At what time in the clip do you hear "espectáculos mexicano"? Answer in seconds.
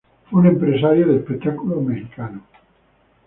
1.17-2.41